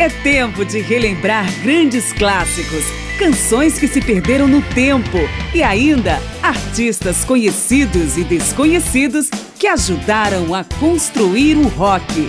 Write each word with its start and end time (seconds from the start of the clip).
É 0.00 0.08
tempo 0.08 0.64
de 0.64 0.80
relembrar 0.80 1.44
grandes 1.60 2.12
clássicos, 2.12 2.84
canções 3.18 3.80
que 3.80 3.88
se 3.88 4.00
perderam 4.00 4.46
no 4.46 4.62
tempo 4.62 5.18
e 5.52 5.60
ainda 5.60 6.20
artistas 6.40 7.24
conhecidos 7.24 8.16
e 8.16 8.22
desconhecidos 8.22 9.28
que 9.58 9.66
ajudaram 9.66 10.54
a 10.54 10.62
construir 10.78 11.56
o 11.56 11.66
rock. 11.66 12.28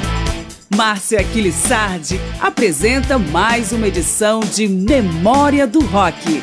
Márcia 0.76 1.20
Aquilissardi 1.20 2.20
apresenta 2.42 3.20
mais 3.20 3.72
uma 3.72 3.88
edição 3.88 4.40
de 4.40 4.68
Memória 4.68 5.68
do 5.68 5.82
Rock. 5.82 6.42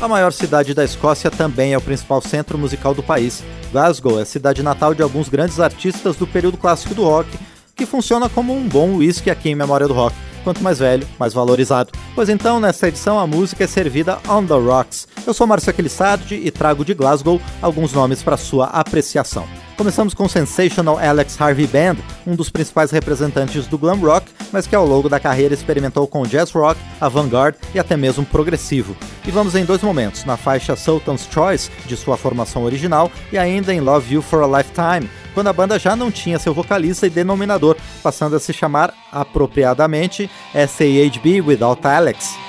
A 0.00 0.06
maior 0.06 0.32
cidade 0.32 0.74
da 0.74 0.84
Escócia 0.84 1.28
também 1.28 1.72
é 1.72 1.76
o 1.76 1.80
principal 1.80 2.22
centro 2.22 2.56
musical 2.56 2.94
do 2.94 3.02
país. 3.02 3.42
Glasgow 3.72 4.20
é 4.20 4.22
a 4.22 4.26
cidade 4.26 4.62
natal 4.62 4.94
de 4.94 5.02
alguns 5.02 5.28
grandes 5.28 5.58
artistas 5.58 6.14
do 6.14 6.24
período 6.24 6.56
clássico 6.56 6.94
do 6.94 7.02
rock, 7.02 7.36
que 7.78 7.86
funciona 7.86 8.28
como 8.28 8.52
um 8.52 8.66
bom 8.68 8.96
whisky 8.96 9.30
aqui 9.30 9.48
em 9.48 9.54
Memória 9.54 9.86
do 9.86 9.94
Rock. 9.94 10.14
Quanto 10.42 10.62
mais 10.62 10.78
velho, 10.80 11.06
mais 11.18 11.32
valorizado. 11.32 11.92
Pois 12.14 12.28
então, 12.28 12.58
nesta 12.58 12.88
edição, 12.88 13.18
a 13.18 13.26
música 13.26 13.64
é 13.64 13.66
servida 13.66 14.18
on 14.28 14.44
the 14.44 14.54
rocks. 14.54 15.06
Eu 15.26 15.32
sou 15.32 15.46
Marcio 15.46 15.70
Aquilissardi 15.70 16.34
e 16.34 16.50
trago 16.50 16.84
de 16.84 16.94
Glasgow 16.94 17.40
alguns 17.62 17.92
nomes 17.92 18.22
para 18.22 18.36
sua 18.36 18.66
apreciação. 18.66 19.46
Começamos 19.78 20.12
com 20.12 20.28
Sensational 20.28 20.98
Alex 20.98 21.40
Harvey 21.40 21.68
Band, 21.68 21.98
um 22.26 22.34
dos 22.34 22.50
principais 22.50 22.90
representantes 22.90 23.68
do 23.68 23.78
glam 23.78 24.00
rock, 24.00 24.26
mas 24.50 24.66
que 24.66 24.74
ao 24.74 24.84
longo 24.84 25.08
da 25.08 25.20
carreira 25.20 25.54
experimentou 25.54 26.04
com 26.08 26.26
jazz 26.26 26.50
rock, 26.50 26.80
avant-garde 27.00 27.58
e 27.72 27.78
até 27.78 27.96
mesmo 27.96 28.26
progressivo. 28.26 28.96
E 29.24 29.30
vamos 29.30 29.54
em 29.54 29.64
dois 29.64 29.80
momentos, 29.80 30.24
na 30.24 30.36
faixa 30.36 30.74
Sultan's 30.74 31.28
Choice, 31.30 31.70
de 31.86 31.96
sua 31.96 32.16
formação 32.16 32.64
original, 32.64 33.08
e 33.30 33.38
ainda 33.38 33.72
em 33.72 33.78
Love 33.78 34.14
You 34.14 34.20
for 34.20 34.42
a 34.42 34.58
Lifetime, 34.58 35.08
quando 35.32 35.46
a 35.46 35.52
banda 35.52 35.78
já 35.78 35.94
não 35.94 36.10
tinha 36.10 36.40
seu 36.40 36.52
vocalista 36.52 37.06
e 37.06 37.10
denominador, 37.10 37.76
passando 38.02 38.34
a 38.34 38.40
se 38.40 38.52
chamar 38.52 38.92
apropriadamente 39.12 40.28
SAHB 40.54 41.40
Without 41.40 41.86
Alex. 41.86 42.47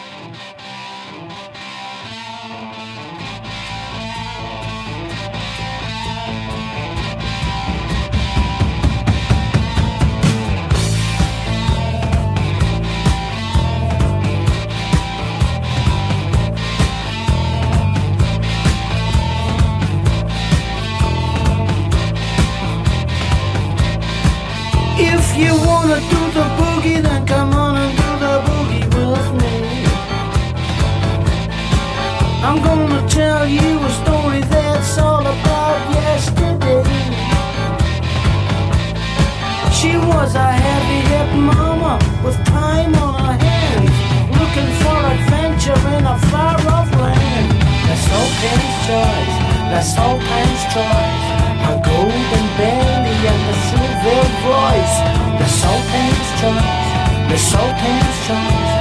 the 57.29 57.37
Sultan's 57.37 58.17
charms, 58.25 58.71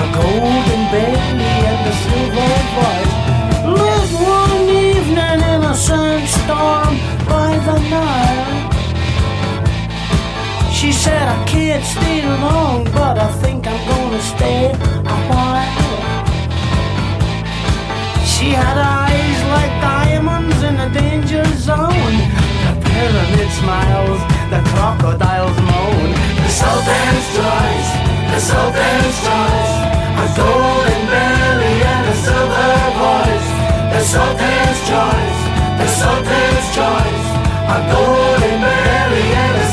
a 0.00 0.04
golden 0.16 0.82
baby 0.90 1.50
and 1.72 1.82
a 1.86 1.94
silver 2.04 2.52
voice. 2.76 3.14
Lived 3.68 4.14
one 4.40 4.64
evening 4.88 5.40
in 5.52 5.60
a 5.62 5.74
sandstorm 5.74 6.94
by 7.28 7.52
the 7.66 7.76
Nile. 7.92 8.68
She 10.72 10.90
said 10.92 11.28
I 11.28 11.44
can't 11.44 11.84
stay 11.84 12.22
long, 12.24 12.84
but 12.96 13.18
I 13.18 13.28
think 13.42 13.66
I'm 13.66 13.82
gonna 13.90 14.22
stay 14.22 14.72
a 15.14 15.18
while. 15.28 15.98
She 18.24 18.48
had 18.60 18.78
eyes 18.78 19.40
like 19.54 19.74
diamonds 19.82 20.62
in 20.62 20.76
a 20.80 20.88
danger 20.88 21.44
zone. 21.56 22.16
The 22.64 22.72
pyramid 22.88 23.50
smiles, 23.60 24.20
the 24.48 24.60
crocodiles 24.70 25.58
moan, 25.68 26.08
the 26.42 26.50
Sultan's 26.60 27.26
choice 27.36 27.97
the 28.32 28.40
Sultan's 28.40 29.16
choice, 29.26 29.74
a 30.22 30.26
golden 30.36 31.02
belly 31.12 31.76
and 31.92 32.04
a 32.08 32.16
silver 32.24 32.72
voice. 33.02 33.48
The 33.94 34.02
Sultan's 34.12 34.80
choice, 34.90 35.40
the 35.80 35.88
Sultan's 36.00 36.66
choice, 36.78 37.28
a 37.76 37.78
golden 37.92 38.56
belly 38.64 39.28
and 39.44 39.54
a 39.64 39.67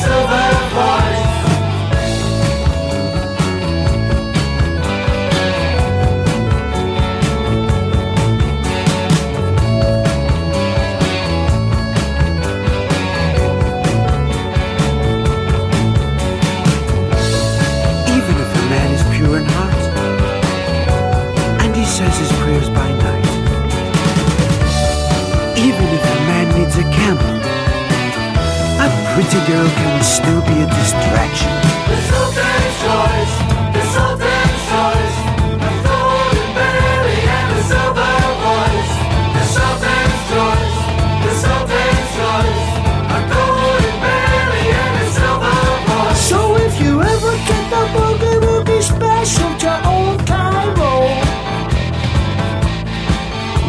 Nasty 29.36 29.52
girl 29.52 29.68
can 29.68 30.04
still 30.04 30.42
be 30.42 30.62
a 30.62 30.68
distraction. 30.68 31.52
The 31.92 31.98
Sultan's 32.08 32.76
choice. 32.86 33.36
The 33.76 33.84
Sultan's 33.94 34.62
choice. 34.72 35.18
A 35.60 35.74
golden 35.84 36.48
belly 36.56 37.20
and 37.36 37.52
a 37.52 37.62
silver 37.68 38.16
voice. 38.46 38.94
The 39.36 39.44
Sultan's 39.56 40.22
choice. 40.32 40.78
The 41.26 41.34
Sultan's 41.44 42.08
choice. 42.16 42.64
A 43.12 43.22
golden 43.34 43.96
belly 44.04 44.66
and 44.84 44.96
a 45.04 45.08
silver 45.18 45.60
voice. 45.90 46.22
So 46.30 46.40
if 46.56 46.80
you 46.80 47.02
ever 47.02 47.34
get 47.50 47.64
the 47.74 47.84
booger 47.94 48.38
boogie 48.40 48.84
special 48.84 49.52
to 49.64 49.72
old 49.92 50.20
Cairo, 50.26 50.96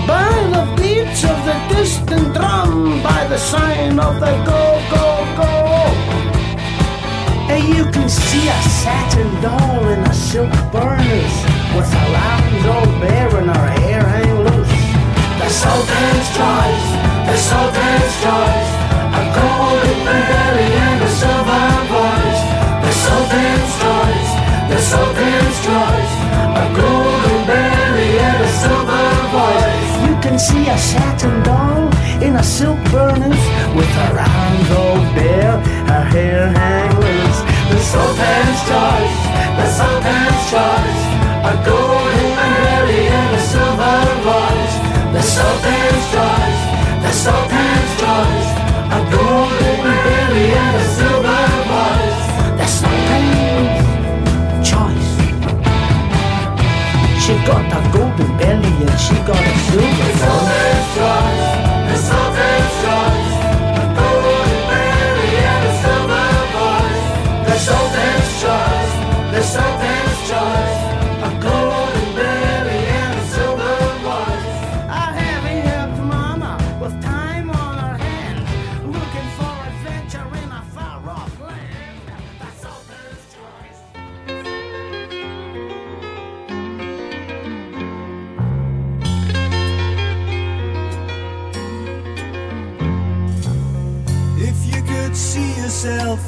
by 0.07 0.31
the 0.55 0.65
beats 0.79 1.25
of 1.25 1.39
the 1.45 1.59
distant 1.75 2.35
drum, 2.35 3.03
by 3.03 3.27
the 3.27 3.39
sign 3.39 3.99
of 3.99 4.21
the 4.21 4.33
go 4.47 4.63
go 4.91 5.07
go 5.37 5.56
you 7.75 7.85
can 7.91 8.09
see 8.09 8.49
a 8.49 8.61
satin 8.63 9.29
doll 9.43 9.89
in 9.89 10.01
a 10.01 10.15
silk 10.15 10.51
burnous 10.71 11.37
with 11.75 11.91
a 11.91 12.05
round 12.15 12.67
all 12.67 13.01
bare 13.01 13.37
and 13.41 13.51
her 13.51 13.69
hair 13.81 14.03
hang 14.07 14.35
loose. 14.47 14.77
The 15.41 15.49
Sultan's 15.51 16.29
choice, 16.39 16.87
the 17.29 17.37
Sultan's 17.49 18.15
choice, 18.23 18.71
a 19.21 19.23
golden 19.35 20.01
belly 20.07 20.71
and 20.87 21.03
a 21.03 21.11
silver 21.11 21.67
voice. 21.91 22.43
The 22.85 22.93
Sultan's 23.05 23.73
choice, 23.83 24.31
the 24.71 24.79
Sultan's 24.91 25.57
choice, 25.67 26.13
a 26.63 26.67
golden 26.77 27.39
belly 27.51 28.11
and 28.29 28.41
a 28.43 28.51
silver 28.63 29.09
voice. 29.35 29.91
You 30.07 30.15
can 30.25 30.39
see 30.39 30.69
a 30.69 30.79
satin 30.79 31.43
doll 31.43 31.89
in 32.23 32.37
a 32.37 32.43
silk 32.43 32.79
burnous 32.95 33.45
with 33.75 33.91
a 34.07 34.09
round 34.15 34.61
gold 34.71 35.07
bare, 35.15 35.59
her 35.91 36.05
hair 36.15 36.49
hang 36.49 37.01
loose. 37.01 37.56
Sultan's 37.87 38.61
choice, 38.67 39.21
the 39.59 39.67
Sultan's 39.79 40.43
choice. 40.51 41.03
A 41.51 41.55
golden 41.65 42.31
berry 42.35 43.03
and 43.07 43.31
a 43.37 43.41
silver 43.51 43.99
voice. 44.27 44.77
The 45.15 45.23
Sultan's 45.23 46.05
choice, 46.15 46.63
the 47.05 47.13
Sultan's 47.23 47.93
choice. 48.03 48.51
A 48.91 49.01
golden 49.15 49.79
berry 49.87 50.47
and 50.63 50.75
a 50.77 50.85
silver 50.99 51.45
voice. 51.71 52.23
The 52.59 52.67
Sultan's 52.79 53.79
choice. 54.69 55.11
She 57.23 57.35
got 57.47 57.65
a 57.71 57.81
golden 57.95 58.31
belly 58.37 58.75
and 58.83 58.99
she 58.99 59.15
got 59.29 59.39
a 59.39 59.55
silver. 59.67 59.87
voice. 59.87 60.11
The 60.11 60.15
Sultan's 60.27 60.87
choice, 60.97 61.47
the 61.89 61.97
Sultan's 62.09 62.75
choice. 62.83 63.26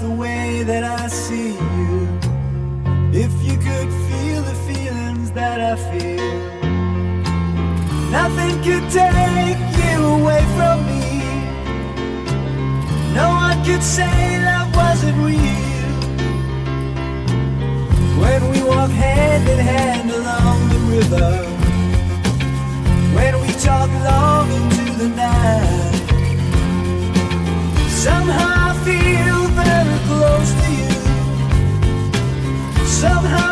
The 0.09 0.15
way 0.15 0.63
that 0.63 0.85
I 0.85 1.07
see 1.09 1.53
you. 1.77 1.97
If 3.25 3.33
you 3.47 3.57
could 3.67 3.91
feel 4.09 4.41
the 4.51 4.57
feelings 4.69 5.31
that 5.33 5.59
I 5.73 5.75
feel, 5.91 6.31
nothing 8.19 8.55
could 8.67 8.87
take 9.01 9.61
you 9.83 9.97
away 10.19 10.43
from 10.57 10.77
me. 10.91 11.05
No 13.21 13.27
one 13.45 13.59
could 13.67 13.85
say 13.97 14.17
love 14.49 14.71
wasn't 14.81 15.19
real. 15.29 15.97
When 18.23 18.41
we 18.53 18.59
walk 18.71 18.91
hand 18.91 19.45
in 19.55 19.61
hand 19.73 20.11
along 20.11 20.59
the 20.75 20.81
river, 20.95 21.31
when 23.17 23.35
we 23.43 23.51
talk 23.69 23.91
long 24.11 24.47
into 24.59 24.85
the 25.01 25.09
night. 25.25 25.89
Somehow 28.07 28.71
I 28.71 28.85
feel 28.85 29.18
Somehow 33.01 33.49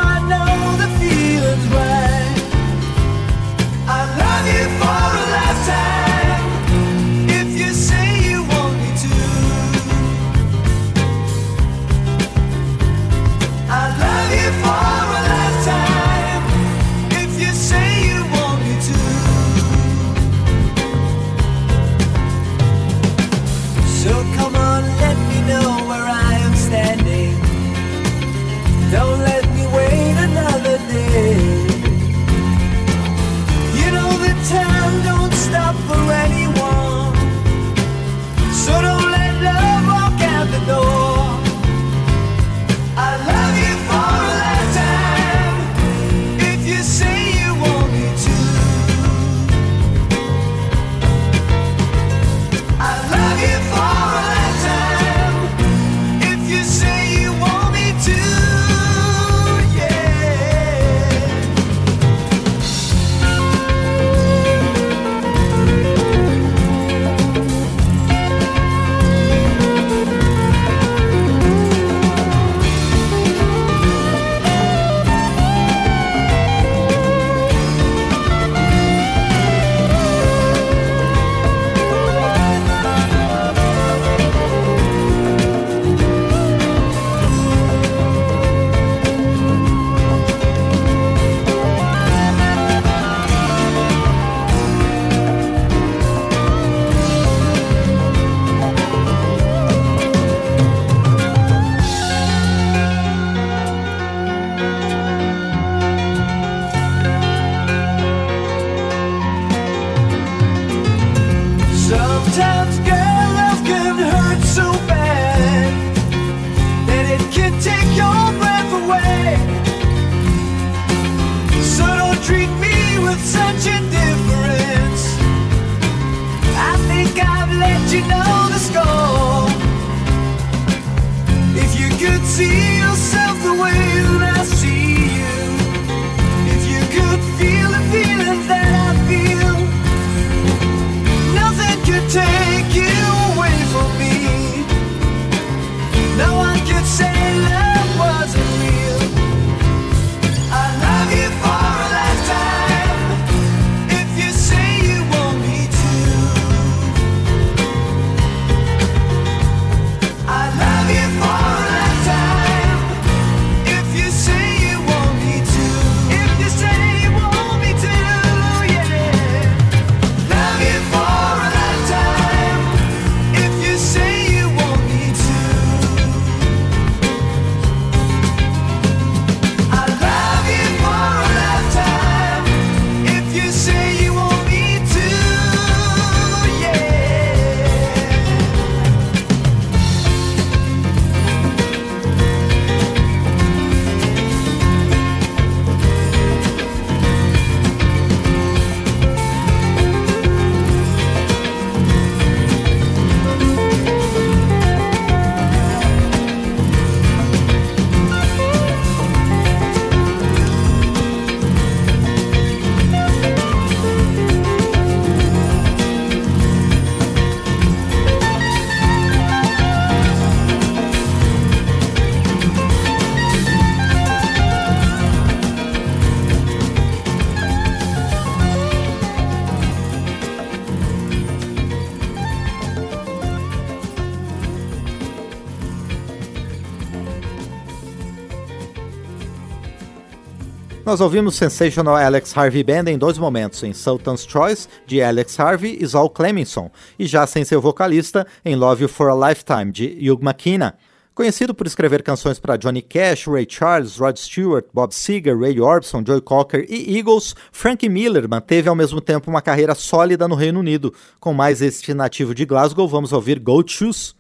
Nós 240.86 241.00
ouvimos 241.00 241.34
Sensational 241.34 241.96
Alex 241.96 242.38
Harvey 242.38 242.62
Band 242.62 242.84
em 242.86 242.96
dois 242.96 243.18
momentos, 243.18 243.60
em 243.64 243.72
Sultan's 243.72 244.24
Choice, 244.24 244.68
de 244.86 245.02
Alex 245.02 245.40
Harvey 245.40 245.76
e 245.80 245.84
Zol 245.84 246.08
Clemenson, 246.08 246.70
e 246.96 247.08
já 247.08 247.26
sem 247.26 247.44
seu 247.44 247.60
vocalista, 247.60 248.24
em 248.44 248.54
Love 248.54 248.84
You 248.84 248.88
For 248.88 249.10
A 249.10 249.28
Lifetime, 249.28 249.72
de 249.72 250.08
Hugh 250.08 250.22
McKenna. 250.22 250.78
Conhecido 251.12 251.52
por 251.52 251.66
escrever 251.66 252.04
canções 252.04 252.38
para 252.38 252.56
Johnny 252.56 252.82
Cash, 252.82 253.26
Ray 253.26 253.48
Charles, 253.50 253.96
Rod 253.96 254.16
Stewart, 254.16 254.66
Bob 254.72 254.94
Seger, 254.94 255.36
Ray 255.36 255.60
Orbison, 255.60 256.04
Joey 256.06 256.20
Cocker 256.20 256.64
e 256.68 256.96
Eagles, 256.96 257.34
Frank 257.50 257.88
Miller 257.88 258.28
manteve 258.28 258.68
ao 258.68 258.76
mesmo 258.76 259.00
tempo 259.00 259.28
uma 259.28 259.42
carreira 259.42 259.74
sólida 259.74 260.28
no 260.28 260.36
Reino 260.36 260.60
Unido. 260.60 260.94
Com 261.18 261.34
mais 261.34 261.60
este 261.62 261.92
nativo 261.94 262.32
de 262.32 262.44
Glasgow, 262.44 262.86
vamos 262.86 263.12
ouvir 263.12 263.40
Gold 263.40 263.72
Shoes. 263.72 264.14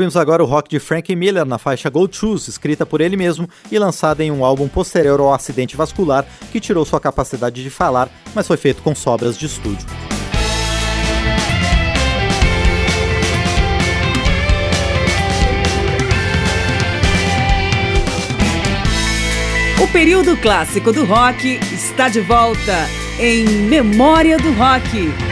Ouvimos 0.00 0.16
agora 0.16 0.42
o 0.42 0.46
rock 0.46 0.70
de 0.70 0.78
Frank 0.78 1.14
Miller 1.14 1.44
na 1.44 1.58
faixa 1.58 1.90
Go 1.90 2.08
Choose, 2.10 2.48
escrita 2.48 2.86
por 2.86 3.02
ele 3.02 3.18
mesmo 3.18 3.46
e 3.70 3.78
lançada 3.78 4.24
em 4.24 4.30
um 4.30 4.42
álbum 4.42 4.66
posterior 4.66 5.20
ao 5.20 5.34
acidente 5.34 5.76
vascular 5.76 6.24
que 6.50 6.58
tirou 6.58 6.86
sua 6.86 6.98
capacidade 6.98 7.62
de 7.62 7.68
falar, 7.68 8.08
mas 8.34 8.46
foi 8.46 8.56
feito 8.56 8.80
com 8.80 8.94
sobras 8.94 9.36
de 9.36 9.44
estúdio. 9.44 9.86
O 19.82 19.88
período 19.92 20.34
clássico 20.38 20.94
do 20.94 21.04
rock 21.04 21.60
está 21.74 22.08
de 22.08 22.22
volta 22.22 22.88
em 23.18 23.44
Memória 23.44 24.38
do 24.38 24.50
Rock. 24.52 25.29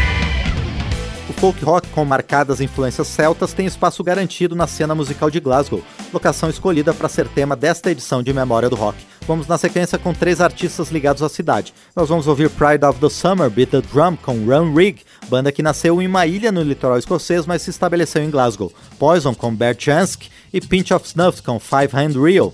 Folk 1.38 1.64
rock 1.64 1.86
com 1.90 2.04
marcadas 2.04 2.60
influências 2.60 3.06
celtas 3.06 3.52
tem 3.52 3.64
espaço 3.64 4.02
garantido 4.02 4.56
na 4.56 4.66
cena 4.66 4.92
musical 4.92 5.30
de 5.30 5.38
Glasgow, 5.38 5.80
locação 6.12 6.50
escolhida 6.50 6.92
para 6.92 7.08
ser 7.08 7.28
tema 7.28 7.54
desta 7.54 7.92
edição 7.92 8.24
de 8.24 8.32
Memória 8.32 8.68
do 8.68 8.74
Rock. 8.74 8.98
Vamos 9.24 9.46
na 9.46 9.56
sequência 9.56 9.96
com 9.98 10.12
três 10.12 10.40
artistas 10.40 10.90
ligados 10.90 11.22
à 11.22 11.28
cidade. 11.28 11.72
Nós 11.94 12.08
vamos 12.08 12.26
ouvir 12.26 12.50
Pride 12.50 12.84
of 12.84 12.98
the 12.98 13.08
Summer, 13.08 13.48
Beat 13.48 13.70
the 13.70 13.80
Drum 13.80 14.16
com 14.16 14.44
Run 14.46 14.74
Rig, 14.74 15.02
banda 15.28 15.52
que 15.52 15.62
nasceu 15.62 16.02
em 16.02 16.08
uma 16.08 16.26
ilha 16.26 16.50
no 16.50 16.60
litoral 16.60 16.98
escocês, 16.98 17.46
mas 17.46 17.62
se 17.62 17.70
estabeleceu 17.70 18.20
em 18.20 18.30
Glasgow. 18.30 18.72
Poison 18.98 19.32
com 19.32 19.54
Bert 19.54 19.80
Jansk 19.80 20.24
e 20.52 20.60
Pinch 20.60 20.92
of 20.92 21.06
Snuff 21.06 21.40
com 21.42 21.60
Five 21.60 21.94
Hand 21.94 22.20
Reel. 22.20 22.52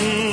Young 0.00 0.27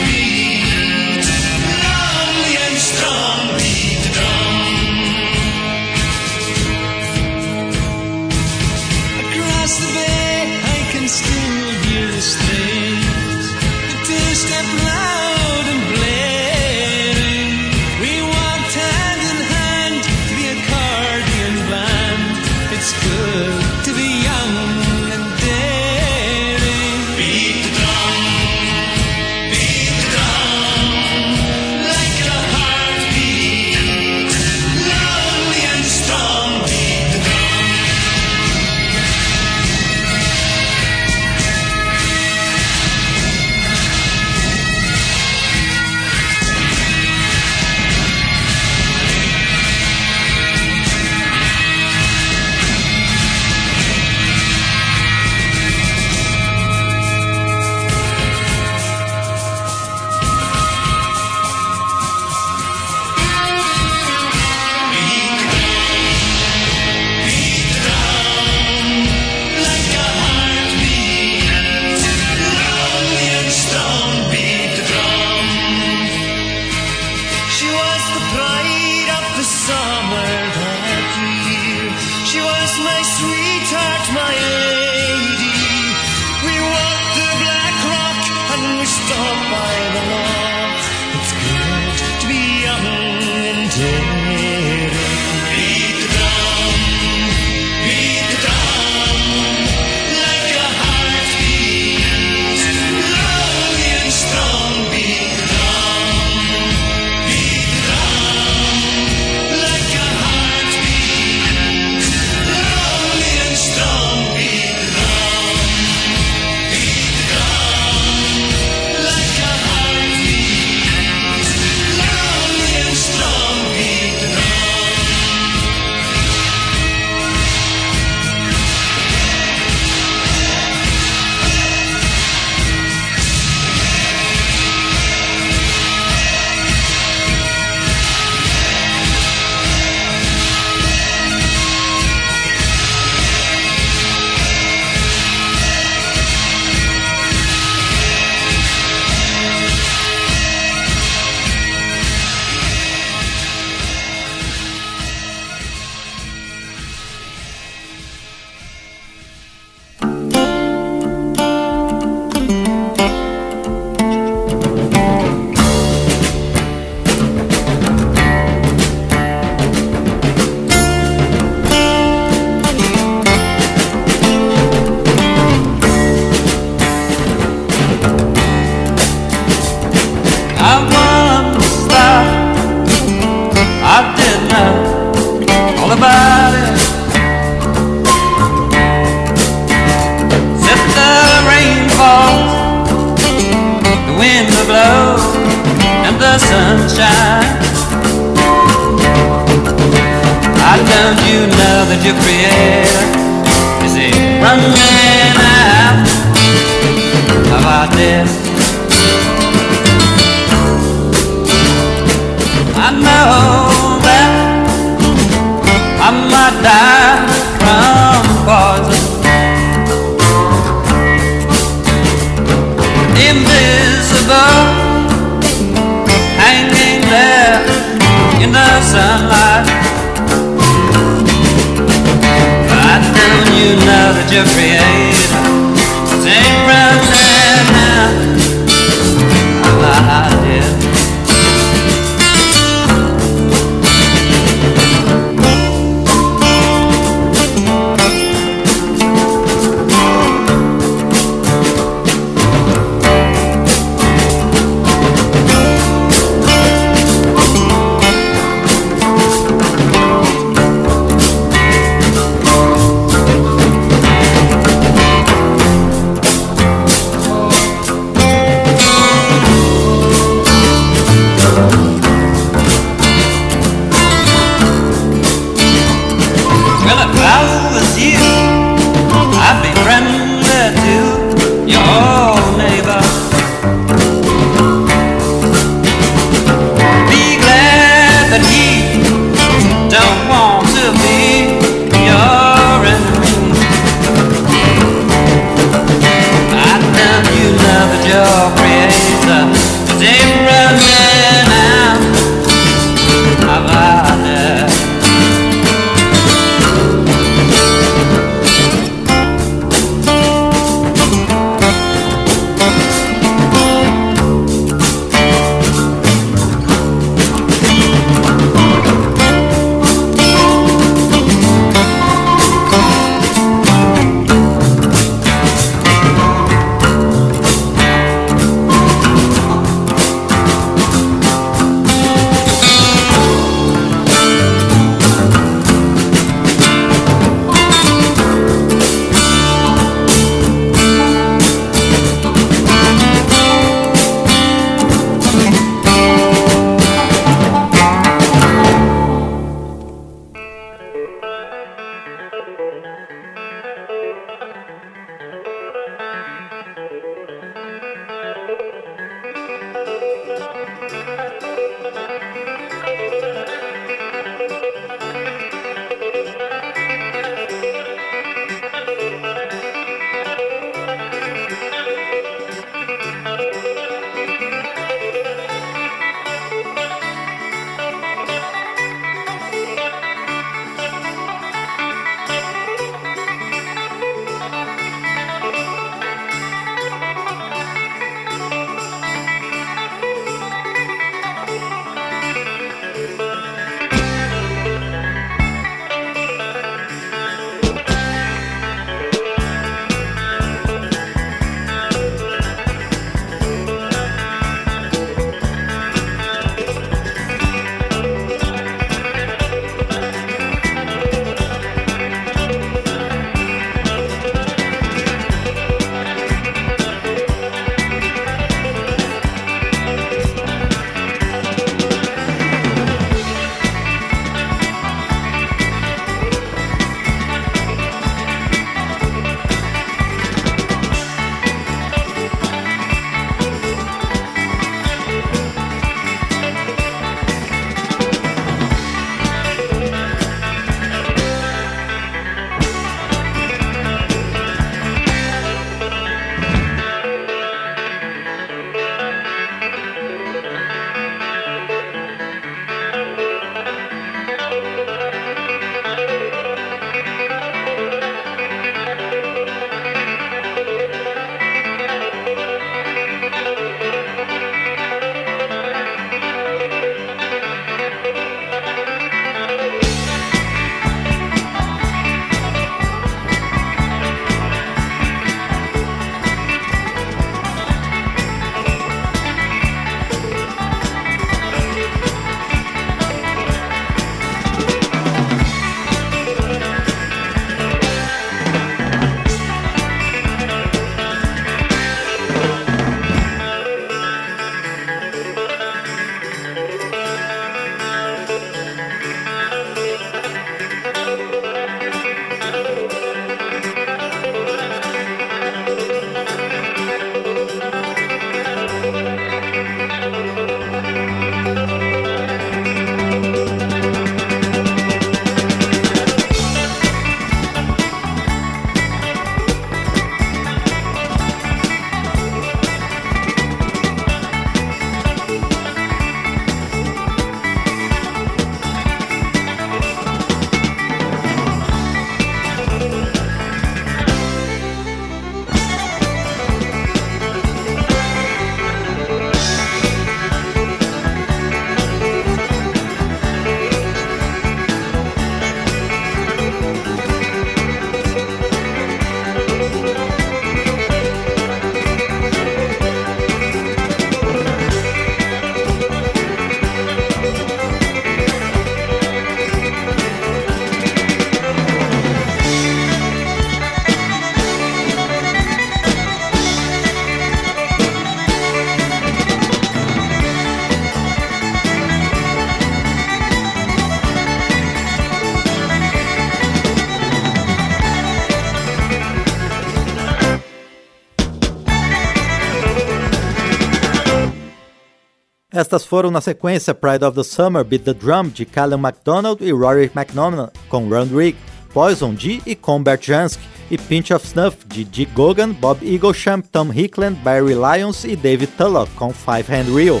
Estas 585.58 585.84
foram 585.84 586.08
na 586.12 586.20
sequência 586.20 586.72
Pride 586.72 587.04
of 587.04 587.16
the 587.16 587.24
Summer, 587.24 587.64
Beat 587.64 587.82
the 587.82 587.92
Drum 587.92 588.28
de 588.28 588.44
Callum 588.44 588.78
MacDonald 588.78 589.44
e 589.44 589.50
Rory 589.50 589.90
McNamara 589.92 590.52
com 590.68 590.88
Run 590.88 591.08
Rig, 591.12 591.36
Poison 591.74 592.14
de 592.14 592.40
e 592.46 592.54
Combert 592.54 593.04
Jansky 593.04 593.42
e 593.68 593.76
Pinch 593.76 594.12
of 594.12 594.24
Snuff 594.24 594.58
de 594.68 594.86
G. 594.88 595.04
Gogan, 595.06 595.50
Bob 595.50 595.84
Eaglesham, 595.84 596.42
Tom 596.42 596.72
Hickland, 596.72 597.18
Barry 597.24 597.56
Lyons 597.56 598.04
e 598.04 598.14
David 598.14 598.52
Tulloch 598.56 598.88
com 598.92 599.12
Five 599.12 599.52
Hand 599.52 599.74
Reel. 599.74 600.00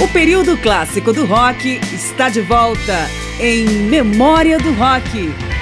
O 0.00 0.08
período 0.12 0.56
clássico 0.58 1.12
do 1.12 1.26
rock 1.26 1.80
está 1.92 2.28
de 2.28 2.42
volta 2.42 3.08
em 3.40 3.66
Memória 3.88 4.56
do 4.58 4.72
Rock. 4.74 5.53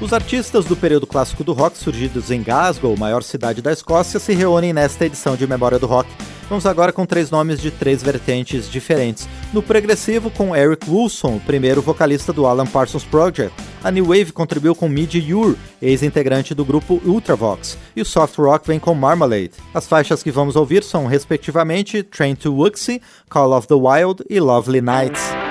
Os 0.00 0.14
artistas 0.14 0.64
do 0.64 0.74
período 0.74 1.06
clássico 1.06 1.44
do 1.44 1.52
rock, 1.52 1.76
surgidos 1.76 2.30
em 2.30 2.42
Glasgow, 2.42 2.96
maior 2.96 3.22
cidade 3.22 3.60
da 3.60 3.70
Escócia, 3.70 4.18
se 4.18 4.32
reúnem 4.32 4.72
nesta 4.72 5.04
edição 5.04 5.36
de 5.36 5.46
Memória 5.46 5.78
do 5.78 5.86
Rock. 5.86 6.08
Vamos 6.48 6.64
agora 6.64 6.90
com 6.90 7.04
três 7.04 7.30
nomes 7.30 7.60
de 7.60 7.70
três 7.70 8.02
vertentes 8.02 8.68
diferentes. 8.68 9.28
No 9.52 9.62
progressivo, 9.62 10.30
com 10.30 10.56
Eric 10.56 10.90
Wilson, 10.90 11.36
o 11.36 11.40
primeiro 11.40 11.82
vocalista 11.82 12.32
do 12.32 12.46
Alan 12.46 12.66
Parsons 12.66 13.04
Project. 13.04 13.54
A 13.84 13.90
New 13.90 14.06
Wave 14.06 14.32
contribuiu 14.32 14.74
com 14.74 14.88
Midi 14.88 15.32
Ure, 15.34 15.56
ex-integrante 15.82 16.54
do 16.54 16.64
grupo 16.64 17.00
Ultravox. 17.04 17.76
E 17.94 18.00
o 18.00 18.04
soft 18.04 18.38
rock 18.38 18.66
vem 18.66 18.80
com 18.80 18.94
Marmalade. 18.94 19.52
As 19.74 19.86
faixas 19.86 20.22
que 20.22 20.32
vamos 20.32 20.56
ouvir 20.56 20.82
são, 20.82 21.06
respectivamente, 21.06 22.02
Train 22.02 22.34
to 22.34 22.54
Wuxie, 22.54 23.02
Call 23.28 23.52
of 23.52 23.68
the 23.68 23.74
Wild 23.74 24.24
e 24.28 24.40
Lovely 24.40 24.80
Nights. 24.80 25.49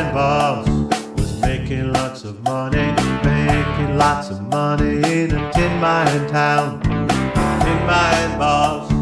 Tin 0.00 0.14
boss 0.14 0.66
was 1.18 1.40
making 1.42 1.92
lots 1.92 2.24
of 2.24 2.42
money, 2.42 2.86
making 3.22 3.98
lots 3.98 4.30
of 4.30 4.40
money 4.48 4.96
in 5.12 5.30
a 5.32 5.52
tin 5.52 5.80
mine 5.80 6.26
town. 6.28 6.80
Tin 6.80 7.86
mine 7.86 8.38
boss 8.38 8.99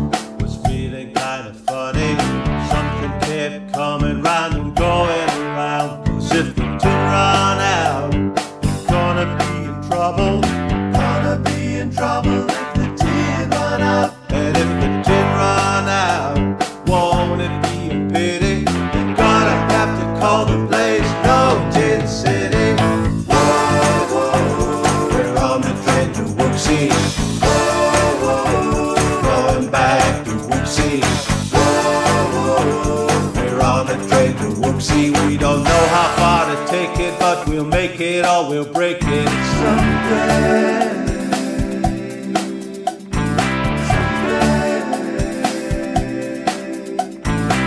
but 37.39 37.49
we'll 37.49 37.65
make 37.65 38.01
it 38.01 38.25
or 38.25 38.49
we'll 38.49 38.73
break 38.73 38.99
it 39.01 39.29
someday. 39.59 40.95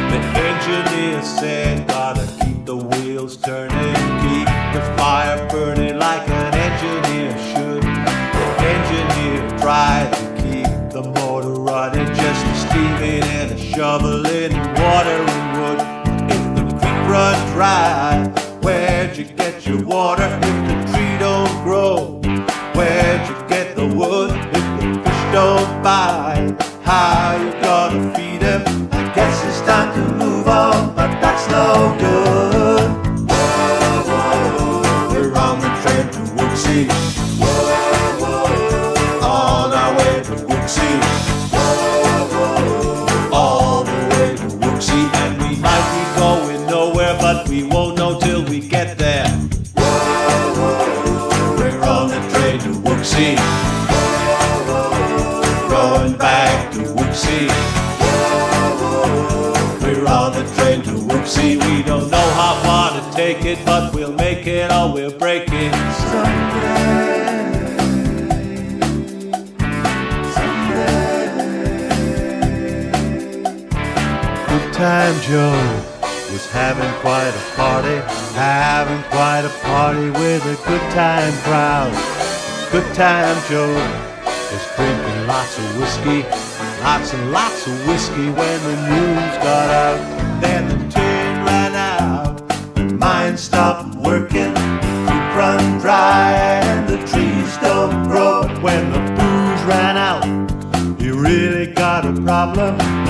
The 0.09 0.19
engineer 0.47 1.21
said, 1.21 1.87
gotta 1.87 2.27
keep 2.43 2.65
the 2.65 2.75
wheels 2.75 3.37
turning, 3.37 3.95
keep 4.21 4.47
the 4.73 4.81
fire 4.97 5.47
burning 5.49 5.97
like 5.97 6.27
an 6.27 6.53
engineer 6.53 7.31
should. 7.51 7.83
The 7.83 8.45
engineer 8.75 9.59
tried 9.59 10.11
to 10.13 10.23
keep 10.41 10.67
the 10.91 11.03
motor 11.15 11.53
running, 11.53 12.07
just 12.13 12.45
steaming 12.67 13.23
and 13.23 13.51
a 13.51 13.57
shoveling 13.57 14.53
water 14.57 15.23
and 15.35 15.47
wood. 15.57 15.79
If 16.29 16.43
the 16.55 16.63
creek 16.79 17.01
run 17.09 17.37
dry, 17.53 17.90
time 80.93 81.31
crowd. 81.43 81.93
Good 82.69 82.93
time 82.93 83.37
Joe 83.47 83.73
was 84.25 84.75
drinking 84.75 85.25
lots 85.25 85.57
of 85.57 85.79
whiskey, 85.79 86.23
lots 86.83 87.13
and 87.13 87.31
lots 87.31 87.65
of 87.65 87.87
whiskey 87.87 88.29
when 88.29 88.63
the 88.63 88.75
news 88.89 89.37
got 89.37 89.69
out. 89.69 90.41
Then 90.41 90.67
the 90.67 90.91
tin 90.91 91.45
ran 91.45 91.75
out, 91.75 92.45
the 92.75 92.83
mine 92.83 93.37
stopped 93.37 93.95
working, 93.95 94.53
creek 94.53 95.29
run 95.39 95.79
dry, 95.79 96.33
and 96.61 96.89
the 96.89 96.97
trees 97.07 97.57
don't 97.57 98.03
grow. 98.09 98.41
When 98.61 98.91
the 98.91 98.99
booze 98.99 99.63
ran 99.63 99.95
out, 99.95 100.25
he 100.99 101.09
really 101.09 101.67
got 101.67 102.05
a 102.05 102.11
problem. 102.21 103.00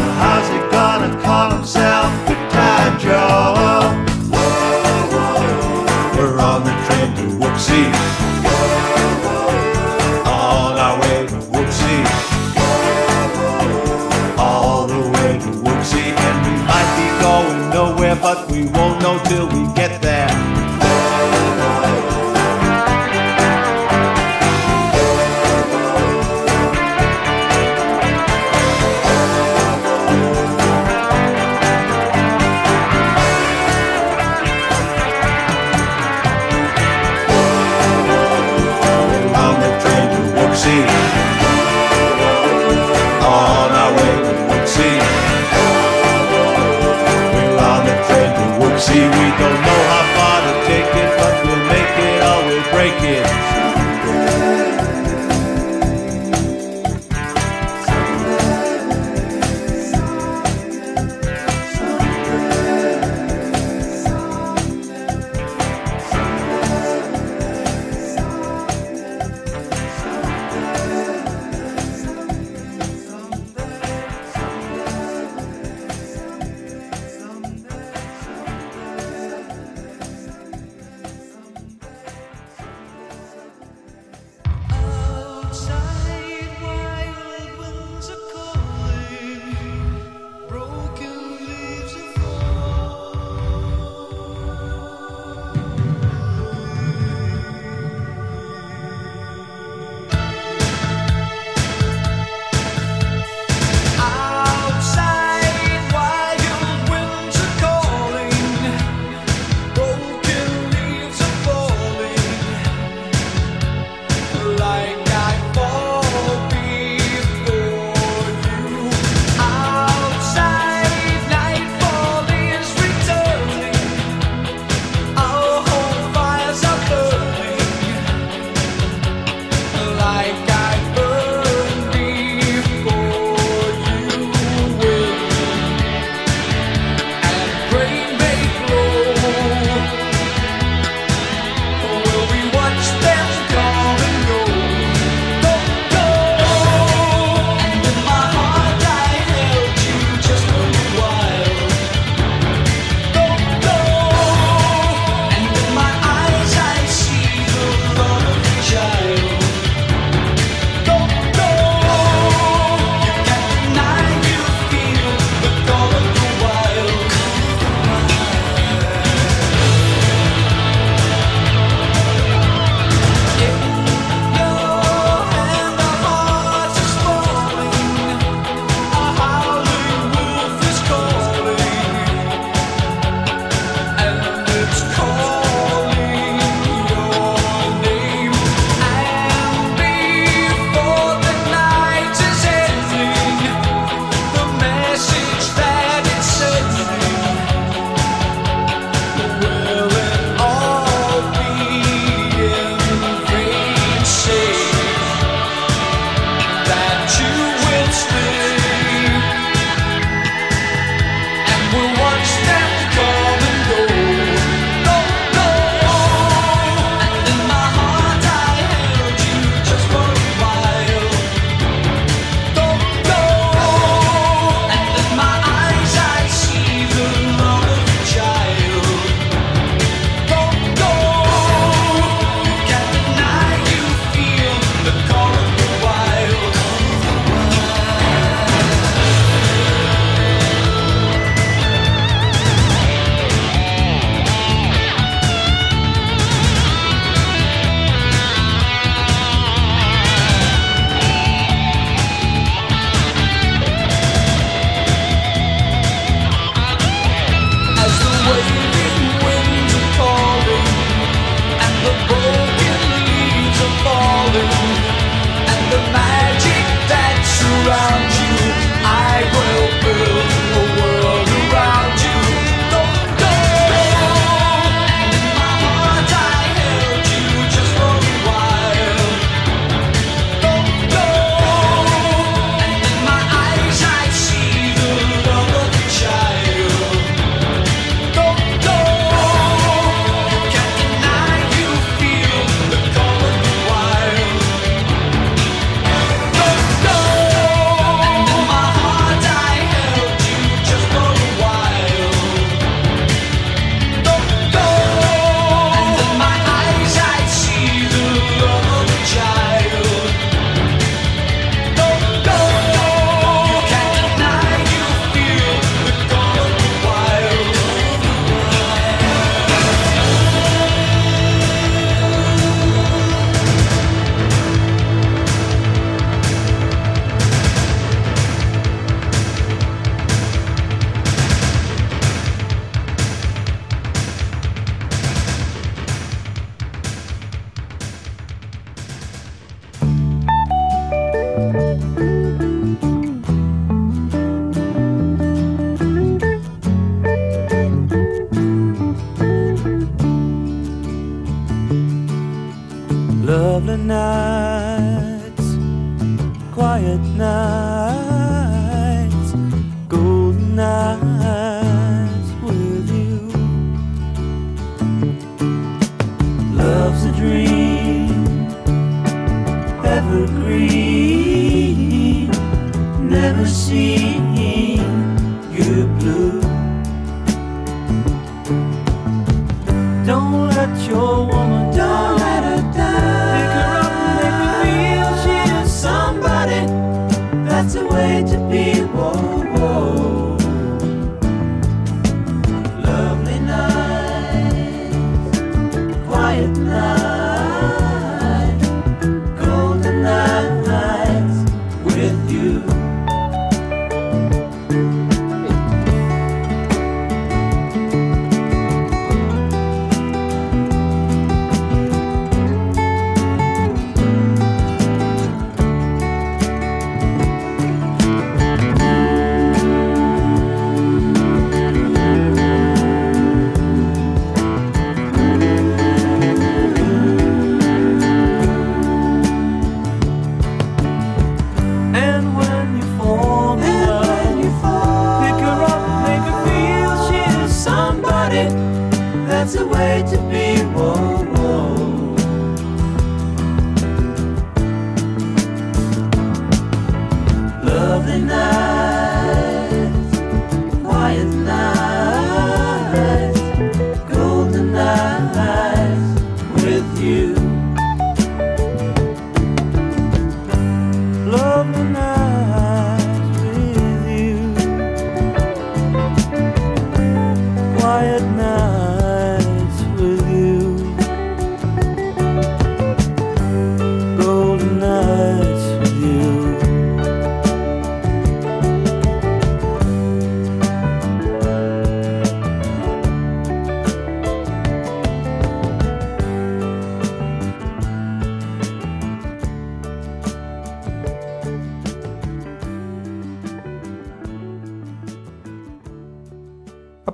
Won't 19.40 19.54
know 19.54 19.61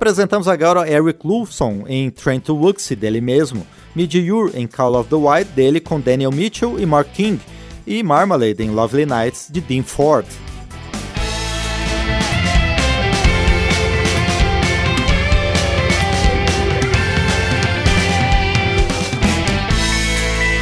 Apresentamos 0.07 0.47
agora 0.47 0.89
Eric 0.89 1.19
Lufson 1.27 1.83
em 1.85 2.09
Train 2.09 2.39
to 2.39 2.55
Wuxie, 2.55 2.95
dele 2.95 3.19
mesmo, 3.19 3.67
Mid-Ure 3.93 4.53
em 4.55 4.65
Call 4.65 4.95
of 4.95 5.09
the 5.09 5.17
Wild, 5.17 5.51
dele 5.51 5.81
com 5.81 5.99
Daniel 5.99 6.31
Mitchell 6.31 6.79
e 6.79 6.85
Mark 6.85 7.09
King, 7.11 7.41
e 7.85 8.01
Marmalade 8.01 8.63
em 8.63 8.69
Lovely 8.69 9.05
Nights, 9.05 9.49
de 9.51 9.59
Dean 9.59 9.83
Ford. 9.83 10.25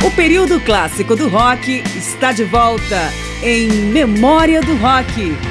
O 0.03 0.11
período 0.15 0.59
clássico 0.61 1.15
do 1.15 1.29
rock 1.29 1.83
está 1.95 2.31
de 2.31 2.45
volta 2.45 3.13
em 3.43 3.67
Memória 3.69 4.59
do 4.59 4.75
Rock. 4.77 5.44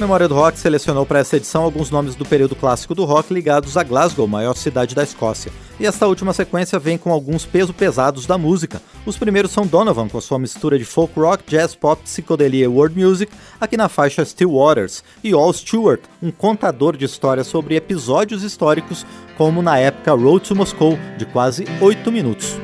Memória 0.00 0.26
do 0.26 0.34
Rock 0.34 0.58
selecionou 0.58 1.06
para 1.06 1.20
essa 1.20 1.36
edição 1.36 1.62
alguns 1.62 1.90
nomes 1.90 2.14
do 2.14 2.24
período 2.24 2.56
clássico 2.56 2.94
do 2.94 3.04
rock 3.04 3.32
ligados 3.32 3.76
a 3.76 3.82
Glasgow, 3.82 4.26
maior 4.26 4.56
cidade 4.56 4.94
da 4.94 5.02
Escócia. 5.02 5.52
E 5.78 5.86
esta 5.86 6.06
última 6.06 6.32
sequência 6.32 6.78
vem 6.78 6.98
com 6.98 7.12
alguns 7.12 7.46
pesos 7.46 7.74
pesados 7.74 8.26
da 8.26 8.36
música. 8.36 8.82
Os 9.06 9.16
primeiros 9.16 9.52
são 9.52 9.66
Donovan, 9.66 10.08
com 10.08 10.20
sua 10.20 10.38
mistura 10.38 10.78
de 10.78 10.84
folk 10.84 11.18
rock, 11.18 11.44
jazz 11.46 11.74
pop, 11.74 12.02
psicodelia 12.02 12.64
e 12.64 12.68
world 12.68 12.98
music, 12.98 13.32
aqui 13.60 13.76
na 13.76 13.88
faixa 13.88 14.24
Still 14.24 14.52
Waters, 14.52 15.04
e 15.22 15.32
Al 15.32 15.52
Stewart, 15.52 16.00
um 16.22 16.30
contador 16.30 16.96
de 16.96 17.04
histórias 17.04 17.46
sobre 17.46 17.76
episódios 17.76 18.42
históricos, 18.42 19.06
como 19.36 19.62
na 19.62 19.78
época 19.78 20.12
Road 20.12 20.48
to 20.48 20.56
Moscow, 20.56 20.98
de 21.16 21.26
quase 21.26 21.64
8 21.80 22.10
minutos. 22.10 22.56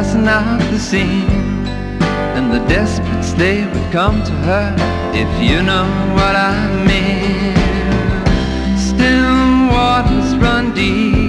Sussing 0.00 0.26
out 0.26 0.60
the 0.70 0.78
scene. 0.78 1.28
And 2.36 2.50
the 2.52 2.60
desperates 2.68 3.32
they 3.34 3.66
would 3.66 3.92
come 3.92 4.22
to 4.24 4.32
her, 4.48 4.74
if 5.12 5.30
you 5.42 5.62
know 5.62 5.88
what 6.16 6.34
I 6.36 6.56
mean. 6.90 7.54
Still 8.78 9.68
waters 9.74 10.36
run 10.36 10.74
deep. 10.74 11.19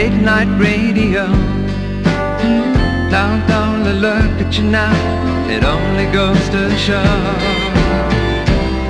Late 0.00 0.22
night 0.22 0.48
radio. 0.58 1.26
Down, 3.10 3.46
down, 3.46 3.84
look 4.00 4.32
at 4.40 4.56
you 4.56 4.64
now. 4.64 4.96
It 5.50 5.62
only 5.62 6.06
goes 6.10 6.48
to 6.54 6.74
show. 6.78 7.04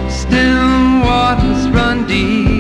Still 0.09 1.01
waters 1.03 1.69
run 1.71 2.07
deep. 2.07 2.60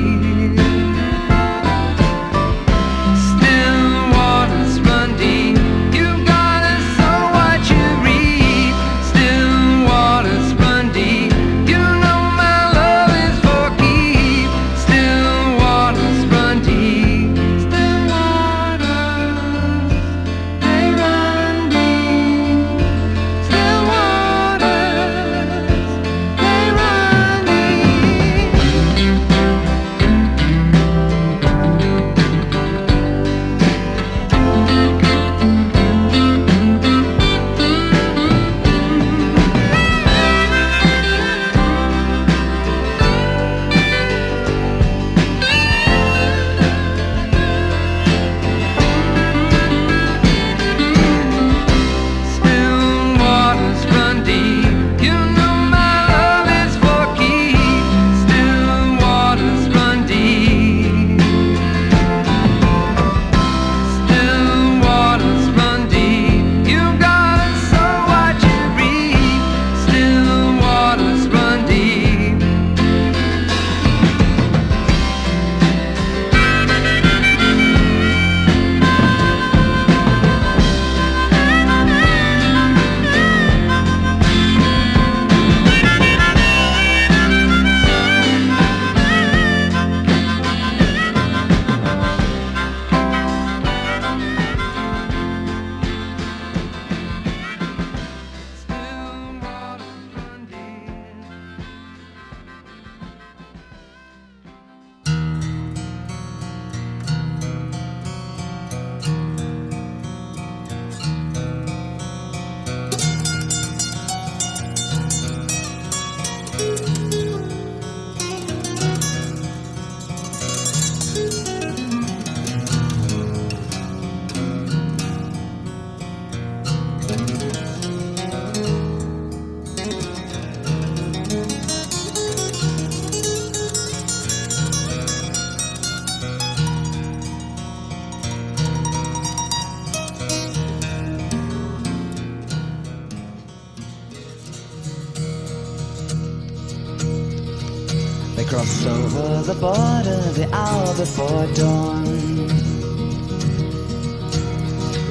Border 149.61 150.23
the 150.33 150.49
hour 150.55 150.95
before 150.97 151.47
dawn. 151.53 152.05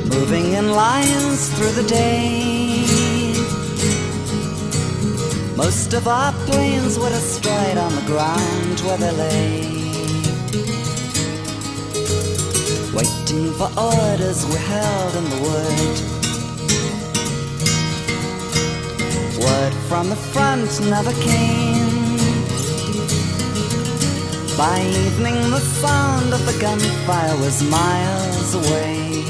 Moving 0.10 0.54
in 0.54 0.72
lines 0.72 1.50
through 1.56 1.74
the 1.74 1.88
day. 1.88 2.84
Most 5.56 5.94
of 5.94 6.08
our 6.08 6.34
planes 6.48 6.98
were 6.98 7.10
destroyed 7.10 7.78
on 7.78 7.94
the 7.94 8.02
ground 8.08 8.80
where 8.86 8.98
they 8.98 9.12
lay. 9.12 9.80
Waiting 12.98 13.54
for 13.54 13.70
orders 13.78 14.48
we 14.48 14.56
held 14.74 15.14
in 15.20 15.26
the 15.34 15.40
wood. 15.46 15.98
Word 19.46 19.74
from 19.88 20.10
the 20.10 20.16
front 20.34 20.70
never 20.90 21.14
came. 21.22 21.89
By 24.60 24.82
evening, 24.82 25.40
the 25.52 25.62
sound 25.62 26.34
of 26.34 26.46
the 26.46 26.52
gunfire 26.60 27.38
was 27.38 27.64
miles 27.64 28.56
away. 28.56 29.24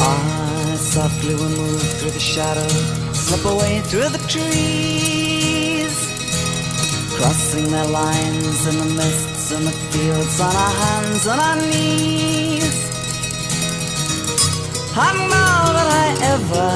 Ah, 0.00 0.74
softly 0.76 1.36
we 1.36 1.46
moved 1.62 1.86
through 1.98 2.10
the 2.10 2.18
shadow, 2.18 2.66
slip 3.12 3.44
away 3.44 3.78
through 3.82 4.08
the 4.08 4.18
trees, 4.26 5.94
crossing 7.16 7.70
their 7.70 7.86
lines 7.86 8.66
in 8.70 8.76
the 8.76 8.90
mists 9.00 9.52
and 9.52 9.64
the 9.64 9.76
fields 9.90 10.40
on 10.40 10.56
our 10.64 10.74
hands 10.82 11.26
and 11.28 11.40
our 11.48 11.58
knees. 11.70 12.76
And 14.98 15.18
now 15.30 15.62
that 15.76 15.88
I 16.04 16.08
ever 16.34 16.72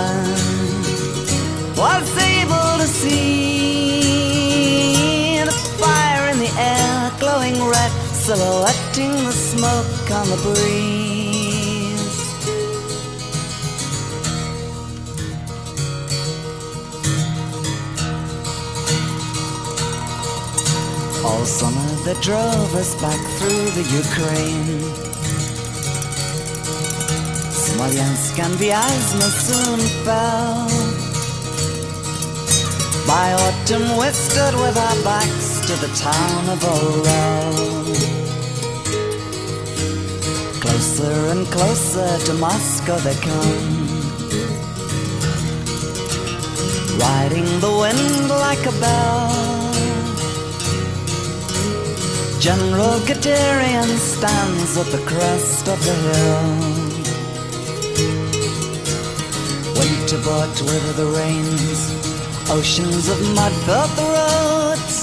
was 1.74 2.08
able 2.38 2.78
to 2.82 2.86
see 2.86 3.59
silhouetting 8.30 9.10
the 9.24 9.32
smoke 9.32 10.10
on 10.12 10.26
the 10.30 10.36
breeze. 10.46 12.18
All 21.24 21.44
summer 21.44 21.90
they 22.04 22.14
drove 22.20 22.72
us 22.76 22.94
back 23.02 23.20
through 23.38 23.66
the 23.78 23.86
Ukraine. 24.02 24.80
Smolensk 27.50 28.38
and 28.38 28.54
Vyazma 28.60 29.28
soon 29.46 29.80
fell. 30.04 30.68
By 33.08 33.32
autumn 33.32 33.96
we 33.98 34.08
stood 34.12 34.54
with 34.54 34.76
our 34.76 34.98
backs 35.02 35.50
to 35.66 35.74
the 35.84 35.92
town 35.96 36.48
of 36.48 36.60
Orel. 36.62 37.69
Closer 40.80 41.26
and 41.32 41.46
closer 41.48 42.18
to 42.24 42.32
Moscow 42.40 42.96
they 43.00 43.14
come. 43.16 43.86
Riding 46.98 47.60
the 47.60 47.70
wind 47.82 48.30
like 48.30 48.64
a 48.64 48.72
bell. 48.80 49.28
General 52.40 52.98
Guderian 53.00 53.90
stands 53.98 54.78
at 54.78 54.86
the 54.86 55.02
crest 55.04 55.68
of 55.68 55.78
the 55.84 55.94
hill. 56.06 56.48
Winter 59.78 60.20
brought 60.24 60.62
with 60.62 60.96
the 60.96 61.08
rains, 61.20 61.80
oceans 62.50 63.06
of 63.10 63.20
mud 63.34 63.52
filled 63.66 63.94
the 64.00 64.06
roads, 64.16 64.96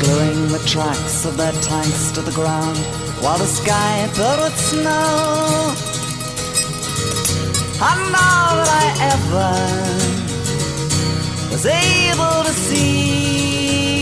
gluing 0.00 0.48
the 0.48 0.62
tracks 0.66 1.26
of 1.26 1.36
their 1.36 1.52
tanks 1.60 2.10
to 2.12 2.22
the 2.22 2.32
ground, 2.32 3.03
while 3.24 3.38
the 3.38 3.46
sky 3.46 4.06
filled 4.12 4.40
with 4.44 4.58
snow. 4.58 5.72
And 7.88 8.00
now 8.12 8.44
that 8.58 8.68
I 8.82 8.86
ever 9.12 9.52
was 11.50 11.64
able 11.64 12.38
to 12.48 12.54
see 12.66 13.96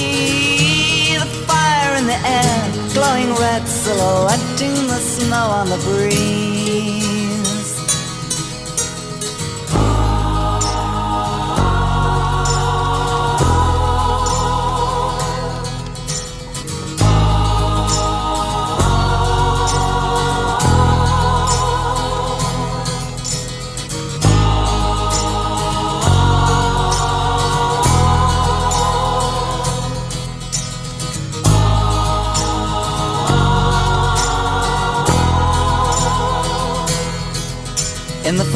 the 1.23 1.29
fire 1.47 1.95
in 2.01 2.07
the 2.07 2.19
air, 2.41 2.59
glowing 2.95 3.33
red, 3.39 3.63
silhouetting 3.69 4.79
the 4.89 5.01
snow 5.15 5.47
on 5.61 5.69
the 5.69 5.79
breeze. 5.87 6.62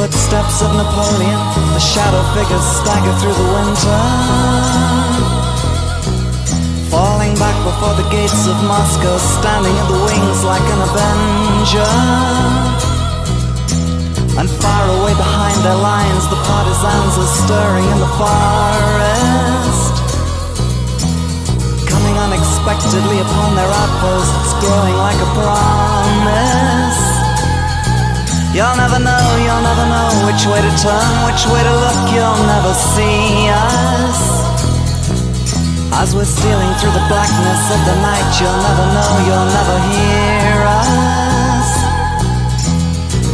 Footsteps 0.06 0.62
of 0.62 0.70
Napoleon, 0.76 1.40
the 1.74 1.82
shadow 1.82 2.22
figures 2.30 2.62
stagger 2.78 3.14
through 3.18 3.34
the 3.34 3.48
winter. 3.58 4.02
Falling 6.94 7.34
back 7.42 7.58
before 7.66 7.94
the 7.98 8.06
gates 8.14 8.46
of 8.46 8.54
Moscow, 8.70 9.18
standing 9.18 9.74
in 9.74 9.86
the 9.90 9.98
wings 10.06 10.44
like 10.46 10.62
an 10.62 10.80
avenger. 10.86 11.90
And 14.38 14.48
far 14.62 14.84
away 14.94 15.14
behind 15.18 15.58
their 15.66 15.74
lines, 15.74 16.24
the 16.30 16.38
partisans 16.38 17.14
are 17.18 17.32
stirring 17.42 17.88
in 17.90 17.98
the 17.98 18.12
forest. 18.14 19.94
Coming 21.90 22.14
unexpectedly 22.14 23.18
upon 23.26 23.56
their 23.58 23.72
outposts, 23.82 24.54
growing 24.62 24.94
like 25.02 25.18
a 25.18 25.30
promise. 25.34 27.05
You'll 28.56 28.74
never 28.74 28.98
know, 28.98 29.26
you'll 29.44 29.60
never 29.60 29.84
know 29.84 30.08
which 30.24 30.46
way 30.48 30.56
to 30.56 30.72
turn, 30.80 31.12
which 31.28 31.44
way 31.44 31.60
to 31.60 31.74
look, 31.76 32.02
you'll 32.16 32.40
never 32.48 32.72
see 32.72 33.52
us. 33.52 34.20
As 35.92 36.16
we're 36.16 36.24
stealing 36.24 36.72
through 36.80 36.92
the 36.96 37.04
blackness 37.12 37.62
of 37.76 37.84
the 37.84 37.96
night, 38.00 38.40
you'll 38.40 38.62
never 38.68 38.86
know, 38.96 39.12
you'll 39.28 39.50
never 39.60 39.76
hear 39.92 40.56
us. 40.72 41.68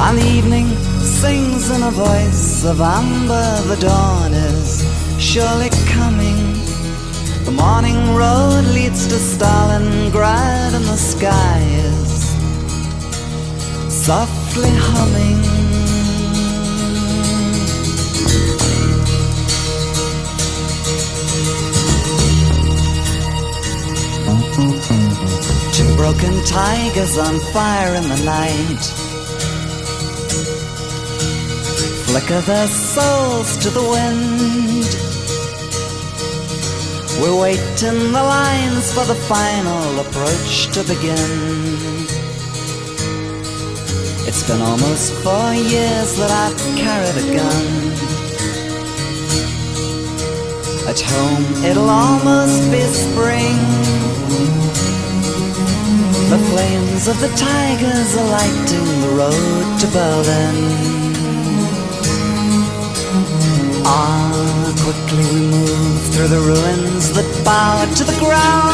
And 0.03 0.19
the 0.19 0.27
evening 0.27 0.67
sings 0.99 1.71
in 1.71 1.85
a 1.85 1.93
voice 1.93 2.65
of 2.65 2.81
amber, 2.81 3.63
the 3.69 3.77
dawn 3.77 4.33
is 4.35 4.83
surely 5.23 5.71
coming. 5.87 6.59
The 7.45 7.53
morning 7.53 8.17
road 8.17 8.65
leads 8.75 9.07
to 9.07 9.15
Stalingrad, 9.15 10.75
and 10.75 10.85
the 10.85 10.97
sky 10.97 11.61
is 11.61 12.03
softly 14.53 14.71
humming. 14.75 15.43
Two 25.73 25.97
broken 25.97 26.45
tigers 26.45 27.17
on 27.19 27.39
fire 27.53 27.95
in 27.95 28.03
the 28.03 28.23
night 28.25 28.83
flicker 32.07 32.41
their 32.43 32.69
souls 32.69 33.57
to 33.57 33.71
the 33.71 33.81
wind. 33.81 34.89
We're 37.21 37.41
waiting 37.41 38.13
the 38.13 38.23
lines 38.23 38.93
for 38.93 39.05
the 39.05 39.15
final 39.15 40.01
approach 40.01 40.67
to 40.75 40.83
begin. 40.85 42.02
It's 44.35 44.49
been 44.49 44.63
almost 44.63 45.13
four 45.23 45.53
years 45.53 46.17
that 46.17 46.31
I've 46.33 46.57
carried 46.75 47.17
a 47.21 47.27
gun. 47.37 47.67
At 50.89 50.99
home, 50.99 51.45
it'll 51.69 51.91
almost 51.91 52.65
be 52.73 52.81
spring. 52.81 53.61
The 56.33 56.41
flames 56.49 57.09
of 57.09 57.21
the 57.21 57.29
tigers 57.37 58.17
are 58.17 58.29
lighting 58.39 58.89
the 59.05 59.13
road 59.21 59.67
to 59.81 59.87
Berlin. 59.99 60.57
Ah, 63.85 64.73
quickly 64.81 65.27
we 65.35 65.41
move 65.51 66.03
through 66.15 66.29
the 66.29 66.41
ruins 66.41 67.13
that 67.13 67.29
bow 67.45 67.85
to 67.97 68.03
the 68.03 68.19
ground. 68.19 68.72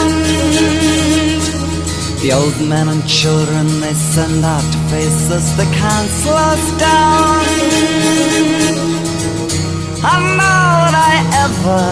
The 2.20 2.32
old 2.32 2.58
men 2.68 2.88
and 2.88 3.06
children 3.08 3.80
they 3.80 3.94
send 3.94 4.44
out 4.44 4.64
to 4.72 4.78
face 4.90 5.28
they 5.56 5.66
can't 5.66 6.10
slow 6.10 6.56
down. 6.76 7.44
And 10.02 10.36
now 10.36 10.84
that 10.84 10.94
I 10.98 11.14
ever 11.46 11.84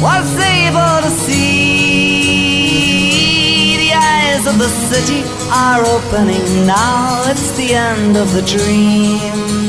was 0.00 0.28
able 0.40 1.02
to 1.06 1.10
see, 1.24 2.16
the 3.76 3.92
eyes 3.92 4.46
of 4.46 4.56
the 4.58 4.70
city 4.88 5.22
are 5.52 5.84
opening 5.84 6.66
now. 6.66 7.24
It's 7.30 7.50
the 7.58 7.74
end 7.74 8.16
of 8.16 8.32
the 8.32 8.40
dream. 8.40 9.65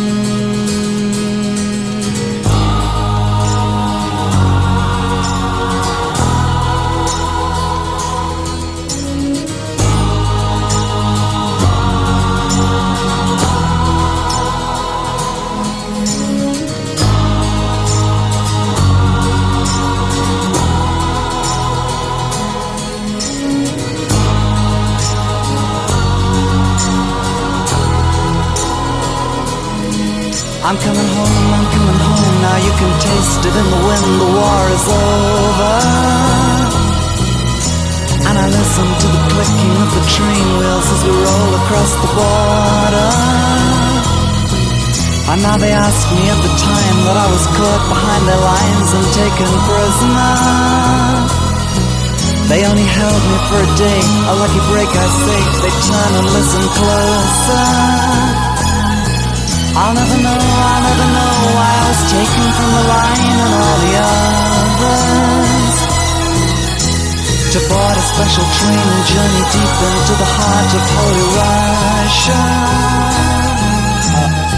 I'm 30.68 30.76
coming 30.84 31.12
home, 31.16 31.48
I'm 31.56 31.68
coming 31.72 31.96
home. 31.96 32.36
Now 32.44 32.58
you 32.60 32.74
can 32.76 32.92
taste 33.00 33.40
it 33.40 33.56
in 33.56 33.68
the 33.72 33.82
wind. 33.88 34.08
The 34.20 34.30
war 34.36 34.64
is 34.76 34.86
over. 35.00 35.76
And 38.28 38.36
I 38.36 38.46
listen 38.52 38.88
to 39.00 39.08
the 39.16 39.22
clicking 39.32 39.76
of 39.80 39.90
the 39.96 40.04
train 40.12 40.48
wheels 40.60 40.88
as 40.92 41.02
we 41.08 41.14
roll 41.24 41.52
across 41.64 41.92
the 42.04 42.12
border. 42.20 43.12
And 45.32 45.40
now 45.40 45.56
they 45.56 45.72
ask 45.72 46.04
me 46.12 46.28
at 46.36 46.40
the 46.44 46.54
time 46.60 46.98
that 47.08 47.16
I 47.16 47.28
was 47.32 47.48
caught 47.48 47.84
behind 47.88 48.28
their 48.28 48.44
lines 48.44 48.90
and 48.92 49.08
taken 49.16 49.48
prisoner. 49.72 50.36
They 52.52 52.68
only 52.68 52.84
held 52.84 53.24
me 53.24 53.38
for 53.48 53.60
a 53.64 53.72
day, 53.80 54.04
a 54.04 54.36
lucky 54.36 54.60
break 54.68 54.92
I 54.92 55.08
say. 55.16 55.42
They 55.64 55.72
turn 55.88 56.12
and 56.12 56.28
listen 56.28 56.64
closer. 56.76 58.47
I'll 59.78 59.94
never 59.94 60.18
know, 60.26 60.34
I'll 60.34 60.84
never 60.90 61.08
know 61.14 61.34
why 61.54 61.70
I 61.70 61.86
was 61.86 62.02
taken 62.10 62.46
from 62.58 62.70
the 62.78 62.86
line 62.94 63.38
and 63.46 63.54
all 63.62 63.78
the 63.86 63.94
others. 64.10 65.76
To 67.54 67.60
board 67.70 67.98
a 68.02 68.06
special 68.14 68.46
train 68.58 68.86
and 68.94 69.04
journey 69.06 69.44
deep 69.54 69.78
into 69.86 70.14
the 70.18 70.30
heart 70.38 70.72
of 70.78 70.84
holy 70.98 71.28
Russia. 71.38 72.42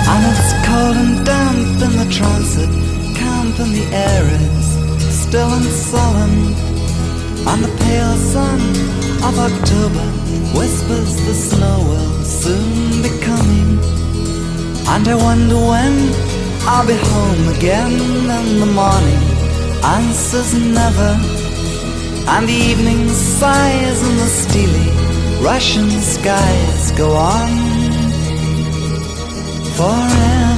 And 0.07 0.21
it's 0.31 0.51
cold 0.63 0.95
and 1.03 1.15
damp 1.27 1.83
in 1.83 1.93
the 1.99 2.07
transit 2.07 2.71
camp, 3.19 3.59
and 3.59 3.71
the 3.75 3.87
air 3.91 4.23
is 4.23 4.67
still 5.23 5.51
and 5.51 5.67
sullen. 5.67 6.33
And 7.43 7.59
the 7.65 7.73
pale 7.83 8.15
sun 8.15 8.61
of 9.27 9.35
October 9.37 10.05
And 14.99 15.07
I 15.07 15.15
wonder 15.15 15.55
when 15.55 15.95
I'll 16.67 16.85
be 16.85 16.93
home 16.93 17.47
again 17.55 17.93
in 17.93 18.59
the 18.59 18.65
morning. 18.65 19.23
Answers 19.81 20.53
never. 20.53 21.11
And 22.27 22.45
the 22.45 22.59
evening 22.69 23.07
sighs 23.07 24.03
in 24.03 24.17
the 24.17 24.27
steely 24.27 24.89
Russian 25.41 25.89
skies 25.89 26.91
go 26.91 27.13
on 27.13 27.49
forever. 29.77 30.48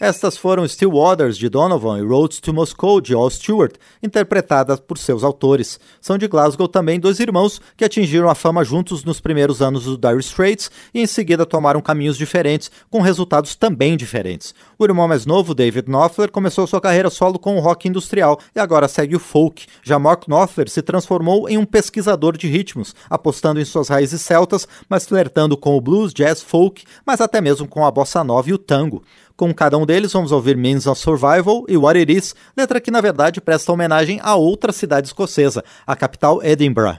Estas 0.00 0.34
foram 0.34 0.66
Still 0.66 0.92
Waters 0.92 1.36
de 1.36 1.50
Donovan 1.50 1.98
e 1.98 2.02
Roads 2.02 2.40
to 2.40 2.54
Moscow 2.54 3.02
de 3.02 3.12
Al 3.12 3.28
Stewart, 3.28 3.74
interpretadas 4.02 4.80
por 4.80 4.96
seus 4.96 5.22
autores. 5.22 5.78
São 6.00 6.16
de 6.16 6.26
Glasgow 6.26 6.66
também 6.66 6.98
dois 6.98 7.20
irmãos 7.20 7.60
que 7.76 7.84
atingiram 7.84 8.30
a 8.30 8.34
fama 8.34 8.64
juntos 8.64 9.04
nos 9.04 9.20
primeiros 9.20 9.60
anos 9.60 9.84
do 9.84 9.98
Dire 9.98 10.20
Straits 10.20 10.70
e 10.94 11.02
em 11.02 11.06
seguida 11.06 11.44
tomaram 11.44 11.82
caminhos 11.82 12.16
diferentes, 12.16 12.70
com 12.88 13.02
resultados 13.02 13.54
também 13.54 13.94
diferentes. 13.94 14.54
O 14.78 14.86
irmão 14.86 15.06
mais 15.06 15.26
novo, 15.26 15.54
David 15.54 15.86
Knopfler, 15.86 16.30
começou 16.30 16.66
sua 16.66 16.80
carreira 16.80 17.10
solo 17.10 17.38
com 17.38 17.58
o 17.58 17.60
rock 17.60 17.86
industrial 17.86 18.40
e 18.56 18.58
agora 18.58 18.88
segue 18.88 19.16
o 19.16 19.20
folk. 19.20 19.66
Já 19.82 19.98
Mark 19.98 20.24
Knopfler 20.26 20.70
se 20.70 20.80
transformou 20.80 21.46
em 21.46 21.58
um 21.58 21.66
pesquisador 21.66 22.38
de 22.38 22.48
ritmos, 22.48 22.94
apostando 23.10 23.60
em 23.60 23.66
suas 23.66 23.90
raízes 23.90 24.22
celtas, 24.22 24.66
mas 24.88 25.04
flertando 25.04 25.58
com 25.58 25.76
o 25.76 25.80
blues, 25.80 26.14
jazz, 26.14 26.40
folk, 26.40 26.84
mas 27.04 27.20
até 27.20 27.38
mesmo 27.42 27.68
com 27.68 27.84
a 27.84 27.90
bossa 27.90 28.24
nova 28.24 28.48
e 28.48 28.54
o 28.54 28.58
tango. 28.58 29.02
Com 29.40 29.54
cada 29.54 29.78
um 29.78 29.86
deles, 29.86 30.12
vamos 30.12 30.32
ouvir 30.32 30.54
Means 30.54 30.86
of 30.86 31.00
Survival 31.00 31.64
e 31.66 31.74
What 31.74 31.98
It 31.98 32.12
Is, 32.12 32.34
letra 32.54 32.78
que 32.78 32.90
na 32.90 33.00
verdade 33.00 33.40
presta 33.40 33.72
homenagem 33.72 34.20
a 34.22 34.34
outra 34.34 34.70
cidade 34.70 35.06
escocesa, 35.06 35.64
a 35.86 35.96
capital 35.96 36.42
Edinburgh. 36.42 36.98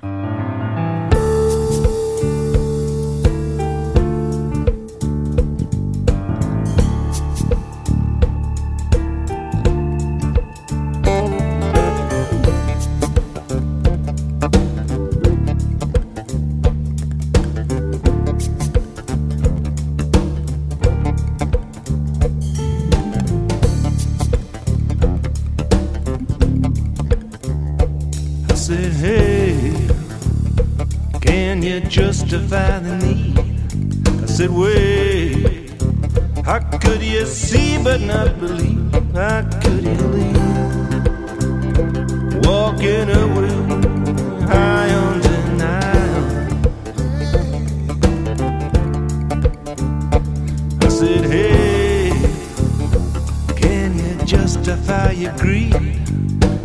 Justify 31.91 32.79
the 32.79 32.95
need? 33.05 33.37
I 34.23 34.25
said, 34.25 34.49
wait, 34.49 35.73
how 36.45 36.59
could 36.79 37.01
you 37.01 37.25
see 37.25 37.77
but 37.83 37.99
not 37.99 38.39
believe? 38.39 38.93
How 39.13 39.41
could 39.61 39.83
you 39.83 39.97
leave? 40.15 40.37
Walking 42.45 43.09
away 43.09 43.51
high 44.47 44.93
on 44.93 45.19
denial. 45.19 46.23
I 50.81 50.87
said, 50.87 51.25
hey, 51.25 52.11
can 53.57 53.97
you 53.99 54.25
justify 54.25 55.11
your 55.11 55.33
greed? 55.35 55.75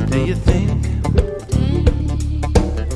Do 0.09 0.19
you 0.25 0.37
think? 0.37 0.87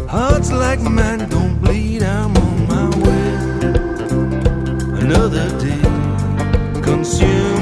Hearts 0.09 0.53
like 0.53 0.81
mine 0.81 1.29
don't 1.29 1.50
bleed, 1.71 2.03
I'm 2.03 2.37
on 2.37 2.67
my 2.67 2.89
way. 3.05 3.31
Another 5.03 5.47
day 5.61 5.83
consumed 6.83 7.60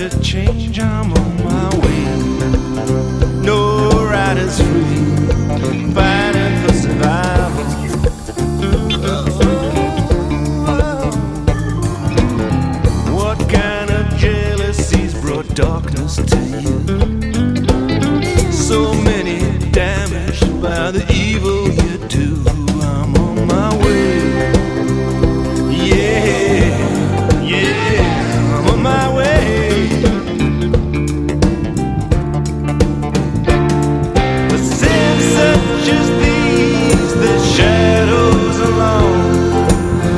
to 0.00 0.22
change. 0.22 0.80
I'm 0.80 1.29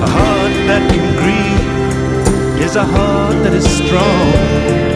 A 0.04 0.06
heart 0.06 0.52
that 0.68 0.82
can 0.90 1.06
grieve 1.16 2.60
is 2.64 2.76
a 2.76 2.84
heart 2.84 3.42
that 3.44 3.54
is 3.54 3.64
strong. 3.64 4.91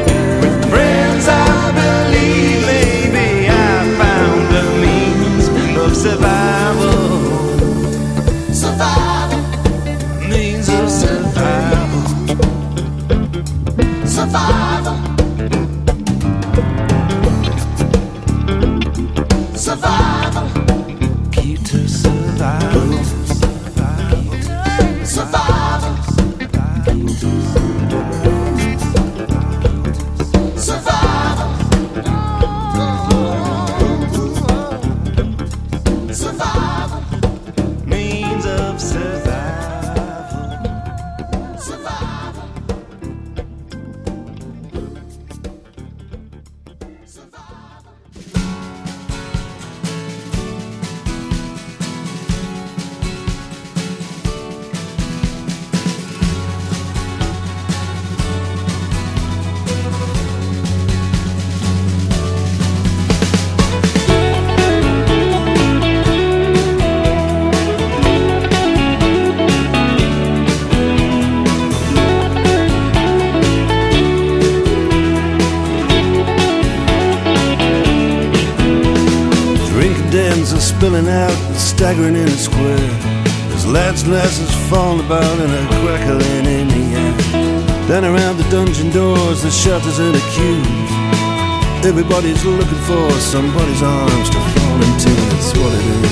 Everybody's 91.87 92.45
looking 92.45 92.83
for 92.83 93.11
somebody's 93.21 93.81
arms 93.81 94.29
to 94.31 94.39
fall 94.39 94.83
into. 94.83 95.09
It's 95.39 95.53
what 95.57 95.73
it 95.73 95.85
is. 95.87 96.11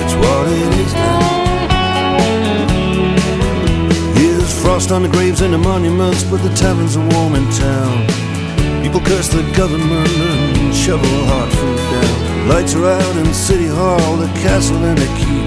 It's 0.00 0.14
what 0.14 0.46
it 0.46 0.72
is 0.78 0.92
now. 0.94 1.18
Here's 4.14 4.62
frost 4.62 4.92
on 4.92 5.02
the 5.02 5.08
graves 5.08 5.40
and 5.40 5.52
the 5.52 5.58
monuments, 5.58 6.22
but 6.22 6.40
the 6.44 6.54
taverns 6.54 6.96
are 6.96 7.08
warm 7.16 7.34
in 7.34 7.50
town. 7.50 8.06
People 8.84 9.00
curse 9.00 9.26
the 9.28 9.42
government 9.56 10.08
and 10.08 10.72
shovel 10.72 11.10
hard 11.26 11.50
food 11.50 11.78
down. 11.90 12.48
Lights 12.48 12.76
are 12.76 12.86
out 12.86 13.16
in 13.16 13.34
City 13.34 13.66
Hall, 13.66 14.16
the 14.18 14.28
castle 14.38 14.84
and 14.84 14.96
the 14.96 15.08
keep. 15.18 15.46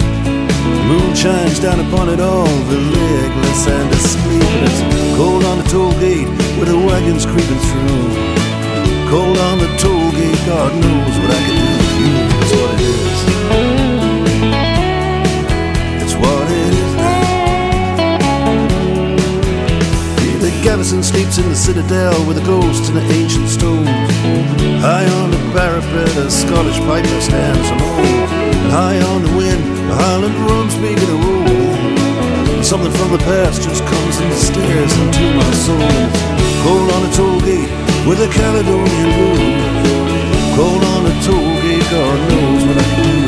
The 0.68 0.84
moon 0.84 1.16
shines 1.16 1.60
down 1.62 1.80
upon 1.80 2.10
it 2.10 2.20
all, 2.20 2.46
the 2.68 2.78
legless 2.78 3.68
and 3.68 3.90
the 3.90 4.00
sleepless. 4.00 5.16
Cold 5.16 5.46
on 5.46 5.60
the 5.60 5.64
toll 5.70 5.94
gate 6.02 6.43
where 6.58 6.66
the 6.66 6.78
wagons 6.78 7.26
creeping 7.26 7.62
through. 7.70 8.10
Cold 9.10 9.38
on 9.38 9.58
the 9.60 9.68
toll 9.78 10.12
gate, 10.12 10.42
God 10.46 10.72
knows 10.74 11.16
what 11.20 11.32
I 11.32 11.40
can 11.46 11.56
do 11.60 11.68
for 11.84 11.98
you. 12.02 12.14
It's 12.42 12.54
what 12.60 12.74
it 12.74 12.82
is. 12.82 13.20
It's 16.04 16.16
what 16.16 16.48
it 16.52 16.74
is 16.84 16.94
now. 16.96 17.22
The 20.42 20.52
garrison 20.64 21.02
sleeps 21.04 21.38
in 21.38 21.48
the 21.50 21.56
citadel 21.56 22.26
with 22.28 22.38
the 22.38 22.46
ghosts 22.46 22.88
and 22.90 22.98
the 22.98 23.06
ancient 23.14 23.50
stones. 23.50 23.88
High 24.82 25.08
on 25.22 25.32
the 25.32 25.38
parapet, 25.54 26.18
a 26.18 26.30
Scottish 26.30 26.80
piper 26.80 27.22
stands 27.22 27.70
alone. 27.70 28.28
High 28.72 29.00
on 29.14 29.22
the 29.24 29.34
wind, 29.38 29.64
the 29.90 29.96
Highland 29.96 30.36
drums 30.36 30.76
begin 30.76 31.08
to 31.08 31.18
roll. 31.26 32.64
Something 32.64 32.92
from 32.94 33.12
the 33.12 33.20
past 33.20 33.62
just 33.62 33.84
comes 33.86 34.20
and 34.20 34.34
stares 34.34 34.94
into 34.98 35.36
my 35.36 35.52
soul. 35.54 36.43
Cold 36.64 36.90
on 36.92 37.04
a 37.04 37.12
toll 37.12 37.40
gate 37.42 37.70
with 38.08 38.20
a 38.22 38.30
Caledonian 38.32 39.10
moon. 39.20 40.56
Cold 40.56 40.84
on 40.94 41.06
a 41.06 41.14
toll 41.22 41.62
gate, 41.62 41.84
God 41.92 42.20
knows 42.30 42.66
what 42.66 42.78
I 42.78 43.04
do 43.04 43.23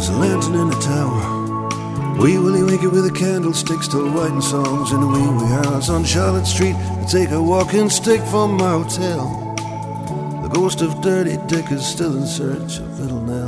there's 0.00 0.16
a 0.16 0.18
lantern 0.18 0.54
in 0.54 0.68
the 0.68 0.80
tower. 0.80 2.16
Wee 2.16 2.38
Willie 2.38 2.62
Winky 2.62 2.86
with 2.86 3.04
a 3.04 3.12
candlestick 3.12 3.82
still 3.82 4.08
writing 4.08 4.40
songs 4.40 4.92
in 4.92 5.00
the 5.02 5.06
wee 5.06 5.28
wee 5.28 5.46
house 5.46 5.90
on 5.90 6.04
Charlotte 6.04 6.46
Street. 6.46 6.74
I 6.74 7.04
take 7.04 7.30
a 7.32 7.42
walking 7.42 7.90
stick 7.90 8.22
from 8.22 8.56
my 8.56 8.70
hotel. 8.70 9.54
The 10.42 10.48
ghost 10.48 10.80
of 10.80 11.02
Dirty 11.02 11.36
Dick 11.48 11.70
is 11.70 11.84
still 11.84 12.16
in 12.16 12.26
search 12.26 12.78
of 12.78 12.98
Little 12.98 13.20
Nell. 13.20 13.39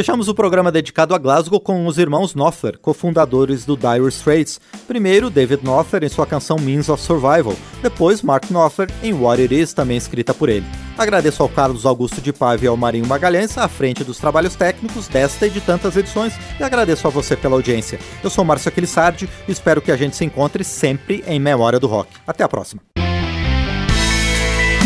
Fechamos 0.00 0.28
o 0.28 0.34
programa 0.34 0.72
dedicado 0.72 1.14
a 1.14 1.18
Glasgow 1.18 1.60
com 1.60 1.86
os 1.86 1.98
irmãos 1.98 2.32
Knopfler, 2.32 2.78
cofundadores 2.78 3.66
do 3.66 3.76
Dire 3.76 4.08
Straits. 4.08 4.58
Primeiro, 4.88 5.28
David 5.28 5.62
Knopfler 5.62 6.02
em 6.02 6.08
sua 6.08 6.26
canção 6.26 6.56
Means 6.58 6.88
of 6.88 7.02
Survival, 7.02 7.54
depois 7.82 8.22
Mark 8.22 8.46
Knopfler 8.48 8.90
em 9.02 9.12
What 9.12 9.42
It 9.42 9.54
Is, 9.54 9.74
também 9.74 9.98
escrita 9.98 10.32
por 10.32 10.48
ele. 10.48 10.64
Agradeço 10.96 11.42
ao 11.42 11.50
Carlos 11.50 11.84
Augusto 11.84 12.22
de 12.22 12.32
Paiva 12.32 12.64
e 12.64 12.68
ao 12.68 12.78
Marinho 12.78 13.06
Magalhães, 13.06 13.58
à 13.58 13.68
frente 13.68 14.02
dos 14.02 14.16
trabalhos 14.16 14.54
técnicos 14.54 15.06
desta 15.06 15.46
e 15.46 15.50
de 15.50 15.60
tantas 15.60 15.94
edições, 15.94 16.32
e 16.58 16.62
agradeço 16.62 17.06
a 17.06 17.10
você 17.10 17.36
pela 17.36 17.56
audiência. 17.56 18.00
Eu 18.24 18.30
sou 18.30 18.42
Márcio 18.42 18.70
Aquilissardi 18.70 19.28
e 19.46 19.52
espero 19.52 19.82
que 19.82 19.92
a 19.92 19.98
gente 19.98 20.16
se 20.16 20.24
encontre 20.24 20.64
sempre 20.64 21.22
em 21.26 21.38
Memória 21.38 21.78
do 21.78 21.86
Rock. 21.86 22.08
Até 22.26 22.42
a 22.42 22.48
próxima. 22.48 22.80